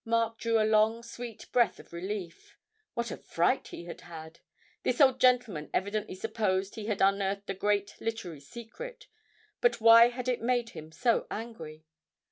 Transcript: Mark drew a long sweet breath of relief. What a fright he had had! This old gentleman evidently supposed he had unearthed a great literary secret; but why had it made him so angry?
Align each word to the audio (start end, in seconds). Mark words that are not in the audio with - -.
Mark 0.03 0.39
drew 0.39 0.59
a 0.59 0.65
long 0.65 1.03
sweet 1.03 1.45
breath 1.51 1.79
of 1.79 1.93
relief. 1.93 2.57
What 2.95 3.11
a 3.11 3.17
fright 3.17 3.67
he 3.67 3.85
had 3.85 4.01
had! 4.01 4.39
This 4.81 4.99
old 4.99 5.19
gentleman 5.19 5.69
evidently 5.75 6.15
supposed 6.15 6.73
he 6.73 6.87
had 6.87 7.01
unearthed 7.03 7.51
a 7.51 7.53
great 7.53 7.97
literary 8.01 8.39
secret; 8.39 9.05
but 9.61 9.79
why 9.79 10.07
had 10.09 10.27
it 10.27 10.41
made 10.41 10.69
him 10.71 10.91
so 10.91 11.27
angry? 11.29 11.85